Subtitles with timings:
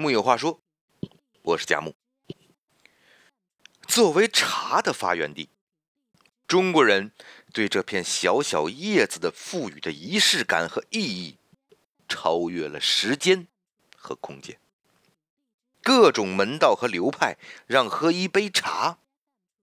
[0.00, 0.62] 木有话说，
[1.42, 1.96] 我是佳木。
[3.88, 5.50] 作为茶的发源地，
[6.46, 7.10] 中国人
[7.52, 11.38] 对这片小小叶子的赋予的仪式感和意义，
[12.08, 13.48] 超越了时间
[13.96, 14.60] 和空间。
[15.82, 17.36] 各种门道和流派，
[17.66, 19.00] 让喝一杯茶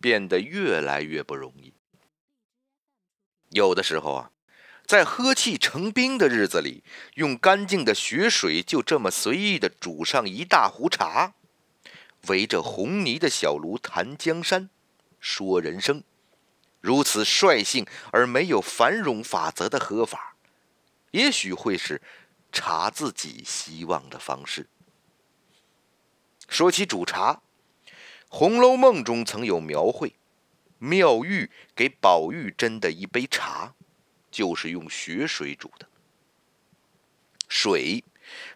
[0.00, 1.74] 变得越来越不容易。
[3.50, 4.32] 有的时候啊。
[4.92, 6.84] 在喝气成冰的日子里，
[7.14, 11.32] 用干净的雪水就这么随意的煮上一大壶茶，
[12.26, 14.68] 围着红泥的小炉谈江山，
[15.18, 16.04] 说人生，
[16.82, 20.36] 如此率性而没有繁荣法则的喝法，
[21.12, 22.02] 也许会是
[22.52, 24.66] 茶自己希望的方式。
[26.50, 27.40] 说起煮茶，
[28.28, 30.12] 《红楼梦》中曾有描绘，
[30.78, 33.72] 妙玉给宝玉斟的一杯茶。
[34.32, 35.86] 就是用雪水煮的，
[37.46, 38.02] 水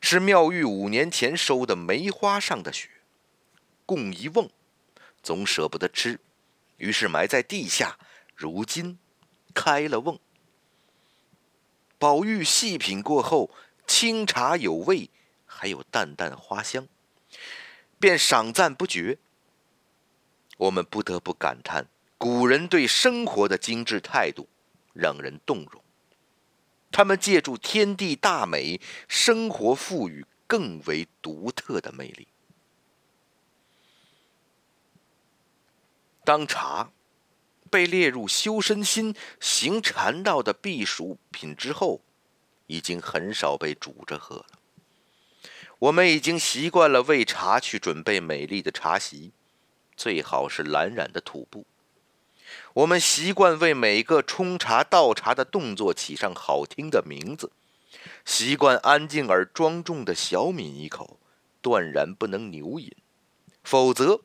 [0.01, 2.89] 是妙玉五年前收的梅花上的雪，
[3.85, 4.51] 共一瓮，
[5.23, 6.19] 总舍不得吃，
[6.79, 7.99] 于是埋在地下。
[8.35, 8.99] 如今
[9.55, 10.19] 开了瓮，
[11.99, 13.51] 宝玉细品过后，
[13.87, 15.11] 清茶有味，
[15.47, 16.89] 还有淡淡花香，
[17.99, 19.19] 便赏赞不绝。
[20.57, 24.49] 我们不得不感叹古人对生活的精致态度。
[24.97, 25.83] 让人动容。
[26.91, 32.29] 他们借助天地大美，生活赋予更为独特的魅力。
[36.25, 36.91] 当茶
[37.71, 42.01] 被列入修身心、行禅道的避暑品之后，
[42.67, 44.47] 已经很少被煮着喝了。
[45.79, 49.33] 我们已经习惯了为茶去准备美丽的茶席，
[49.95, 51.67] 最好是蓝染的土布。
[52.75, 57.51] 我们习惯为每个冲茶倒茶的动作起上好听的名字，
[58.25, 61.19] 习惯安静而庄重的小抿一口，
[61.63, 62.95] 断然不能牛饮，
[63.63, 64.21] 否则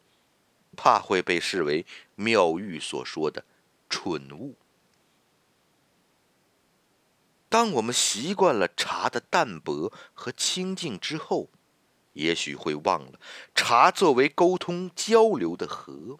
[0.76, 3.44] 怕会被视为妙玉所说的
[3.90, 4.56] 蠢物。
[7.50, 11.50] 当我们习惯了茶的淡泊和清静之后，
[12.14, 13.20] 也许会忘了
[13.54, 16.20] 茶作为沟通交流的河。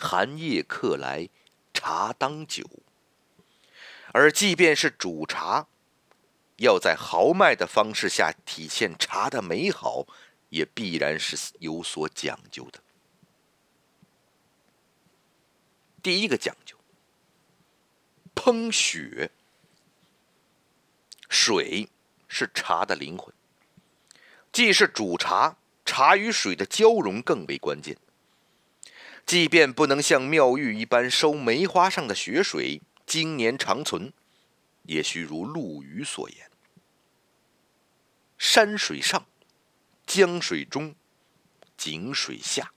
[0.00, 1.28] 寒夜客来，
[1.74, 2.64] 茶当酒。
[4.12, 5.68] 而即便是煮茶，
[6.56, 10.06] 要在豪迈的方式下体现茶的美好，
[10.48, 12.80] 也必然是有所讲究的。
[16.02, 16.76] 第一个讲究，
[18.34, 19.30] 烹雪。
[21.28, 21.88] 水
[22.26, 23.32] 是茶的灵魂，
[24.50, 27.96] 既是煮茶，茶与水的交融更为关键。
[29.30, 34.12] 即便不能像妙玉一般收梅花上的雪水，经年长存，
[34.82, 36.50] 也需如陆羽所言
[38.36, 39.24] ：“山水上，
[40.04, 40.96] 江水中，
[41.76, 42.72] 井水下。”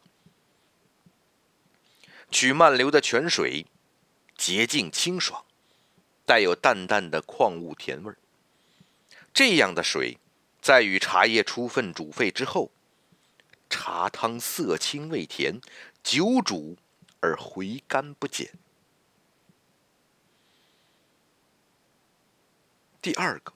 [2.30, 3.66] 取漫流的泉水，
[4.38, 5.44] 洁净清爽，
[6.24, 8.18] 带有淡淡的矿物甜味儿。
[9.34, 10.20] 这样的水，
[10.62, 12.70] 在与茶叶充分煮沸之后，
[13.72, 15.60] 茶汤色清味甜。
[16.04, 16.78] 久煮
[17.22, 18.52] 而回甘不减。
[23.02, 23.54] 第二个，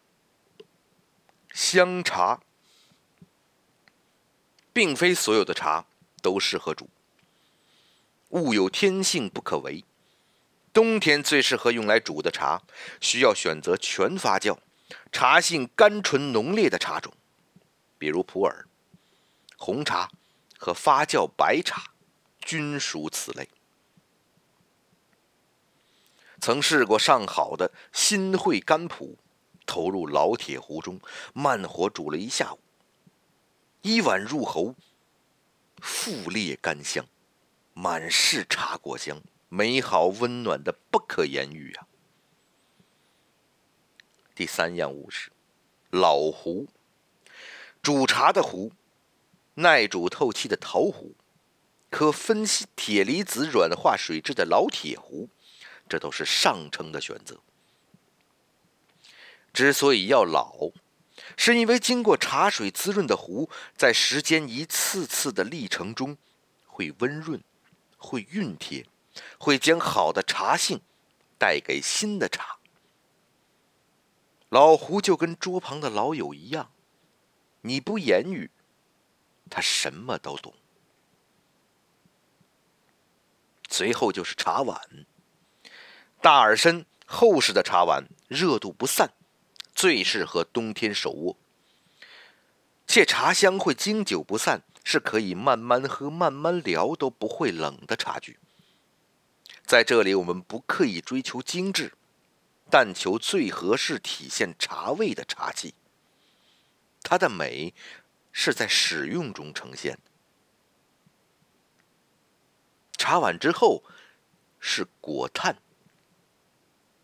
[1.53, 2.41] 香茶，
[4.73, 5.85] 并非所有的茶
[6.21, 6.89] 都适合煮，
[8.29, 9.83] 物有天性不可为。
[10.73, 12.63] 冬天最适合用来煮的茶，
[13.01, 14.57] 需要选择全发酵、
[15.11, 17.13] 茶性甘醇浓烈的茶种，
[17.97, 18.65] 比如普洱、
[19.57, 20.09] 红茶
[20.57, 21.91] 和发酵白茶。
[22.47, 23.49] 均属此类。
[26.39, 29.17] 曾试过上好的新会干普，
[29.65, 30.97] 投入老铁壶中，
[31.33, 32.59] 慢火煮了一下午，
[33.81, 34.75] 一碗入喉，
[35.81, 37.05] 馥烈甘香，
[37.73, 41.85] 满是茶果香，美好温暖的不可言喻啊！
[44.33, 45.33] 第三样物是
[45.89, 46.65] 老壶，
[47.81, 48.71] 煮茶的壶，
[49.55, 51.13] 耐煮透气的陶壶。
[51.89, 55.29] 可分析铁离子软化水质的老铁壶，
[55.87, 57.39] 这都是上乘的选择。
[59.53, 60.71] 之所以要老，
[61.37, 66.17] 是因为经过茶水滋润的壶，在时间一次次的历程中，
[66.65, 67.41] 会温润，
[67.97, 68.85] 会熨帖，
[69.39, 70.81] 会将好的茶性
[71.39, 72.57] 带给新的茶。
[74.49, 76.71] 老壶就跟桌旁的老友一样，
[77.61, 78.51] 你不言语，
[79.49, 80.53] 他什么都懂。
[83.77, 85.05] 随后就是茶碗，
[86.19, 89.11] 大而深、厚实的茶碗，热度不散，
[89.75, 91.37] 最适合冬天手握。
[92.87, 98.39] 且茶香会经久不散，是可以慢慢喝、慢慢聊都不会冷的茶具。
[99.63, 101.93] 在这里，我们不刻意追求精致，
[102.71, 105.75] 但求最合适体现茶味的茶器。
[107.03, 107.75] 它的美
[108.31, 109.99] 是在使用中呈现。
[112.97, 113.83] 茶碗之后
[114.59, 115.57] 是果炭，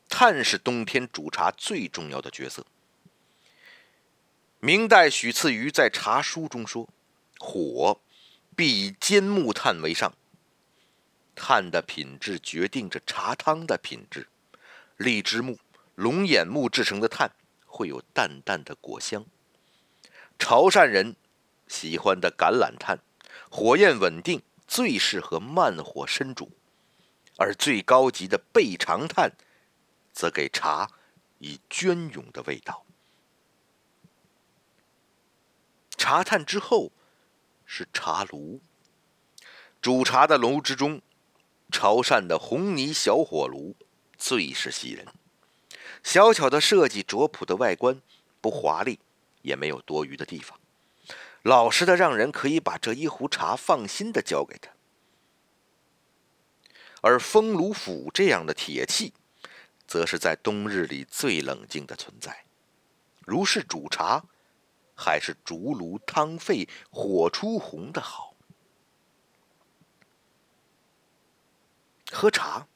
[0.09, 2.65] 炭是冬天煮茶最重要的角色。
[4.59, 6.89] 明代许次瑜在茶书中说
[7.37, 7.99] ：“火
[8.55, 10.13] 必以坚木炭为上，
[11.35, 14.27] 炭的品质决定着茶汤的品质。
[14.97, 15.59] 荔枝木、
[15.95, 17.31] 龙眼木制成的炭
[17.65, 19.25] 会有淡淡的果香。
[20.39, 21.15] 潮汕人
[21.67, 22.99] 喜欢的橄榄炭，
[23.49, 24.41] 火焰稳定，
[24.73, 26.47] 最适合慢火深煮；
[27.37, 29.33] 而最高级的倍长炭，
[30.11, 30.89] 则给茶
[31.37, 32.83] 以隽永的味道。”
[35.95, 36.91] 茶炭之后
[37.67, 38.61] 是茶炉，
[39.79, 41.03] 煮茶的炉之中，
[41.71, 43.75] 潮汕的红泥小火炉
[44.17, 45.05] 最是吸人。
[46.01, 48.01] 小巧的设计，拙朴的外观，
[48.41, 48.99] 不华丽，
[49.43, 50.59] 也没有多余的地方，
[51.43, 54.71] 老实的让人可以把这一壶茶放心的交给他。
[57.01, 59.13] 而风炉釜这样的铁器，
[59.85, 62.45] 则是在冬日里最冷静的存在，
[63.21, 64.25] 如是煮茶。
[64.95, 68.35] 还是竹炉汤沸火出红的好。
[72.11, 72.67] 喝茶，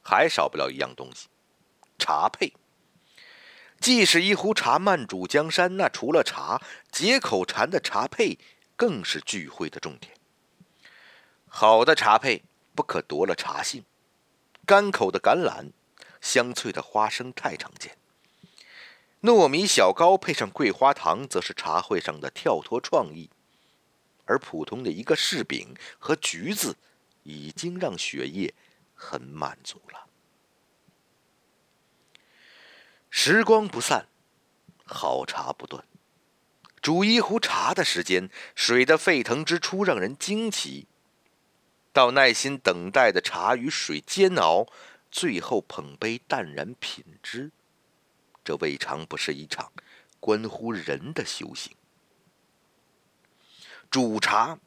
[0.00, 1.28] 还少不了一样东西——
[1.98, 2.54] 茶配。
[3.84, 6.58] 既是一壶茶慢煮江山，那除了茶，
[6.90, 8.38] 解口馋的茶配
[8.76, 10.14] 更是聚会的重点。
[11.46, 12.44] 好的茶配
[12.74, 13.84] 不可夺了茶性，
[14.64, 15.72] 甘口的橄榄，
[16.22, 17.98] 香脆的花生太常见。
[19.20, 23.28] 糯米小糕配上桂花糖，则是茶会上的跳脱创意；
[24.24, 26.78] 而普通的一个柿饼和橘子，
[27.24, 28.54] 已经让血液
[28.94, 30.06] 很满足了。
[33.16, 34.08] 时光不散，
[34.84, 35.86] 好茶不断。
[36.82, 40.88] 煮一壶茶的时间，水的沸腾之初让人惊奇，
[41.92, 44.66] 到耐心等待的茶与水煎熬，
[45.12, 47.52] 最后捧杯淡然品之。
[48.44, 49.72] 这未尝不是一场
[50.18, 51.72] 关乎人的修行。
[53.92, 54.58] 煮茶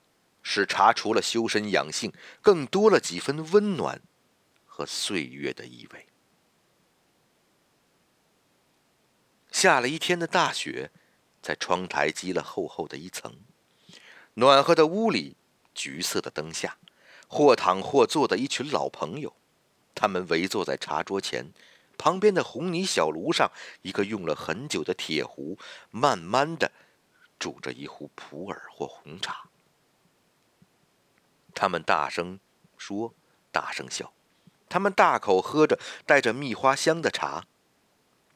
[0.41, 4.01] 使茶除了修身养性，更多了几分温暖
[4.65, 6.07] 和岁月的意味。
[9.57, 10.92] 下了一天的大雪，
[11.42, 13.39] 在窗台积了厚厚的一层。
[14.36, 15.36] 暖和的屋里，
[15.74, 16.77] 橘色的灯下，
[17.27, 19.36] 或躺或坐的一群老朋友，
[19.95, 21.51] 他们围坐在茶桌前。
[21.98, 23.51] 旁边的红泥小炉上，
[23.81, 25.57] 一个用了很久的铁壶，
[25.89, 26.71] 慢慢的
[27.39, 29.50] 煮着一壶普洱或红茶。
[31.56, 32.39] 他们大声
[32.77, 33.15] 说，
[33.51, 34.13] 大声笑，
[34.69, 37.48] 他们大口喝着带着蜜花香的茶。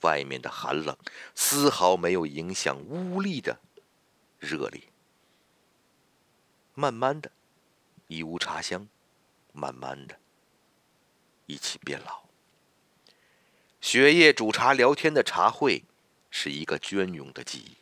[0.02, 0.98] 外面的寒冷
[1.36, 3.60] 丝毫没有影响屋里的
[4.40, 4.82] 热烈。
[6.74, 7.32] 慢慢的，
[8.08, 8.88] 一屋茶香，
[9.52, 10.18] 慢慢的，
[11.46, 12.24] 一起变老。
[13.80, 15.84] 雪夜煮茶聊天的茶会，
[16.30, 17.78] 是一个隽永的记忆。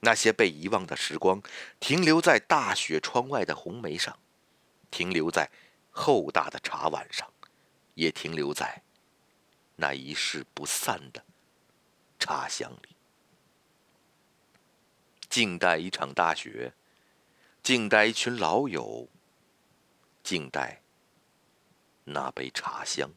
[0.00, 1.42] 那些被遗忘的时光，
[1.78, 4.18] 停留在大雪窗外的红梅上，
[4.90, 5.50] 停留在
[5.90, 7.30] 厚大的茶碗上，
[7.94, 8.82] 也停留在
[9.76, 11.22] 那一世不散的
[12.20, 12.96] 茶香里。
[15.28, 16.72] 静待一场大雪，
[17.62, 19.08] 静待一群老友，
[20.22, 20.82] 静待
[22.04, 23.10] 那杯茶香。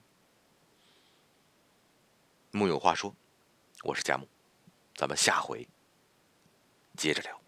[2.52, 3.14] 木有话说，
[3.84, 4.28] 我是佳木，
[4.96, 5.68] 咱们下回
[6.96, 7.43] 接着聊。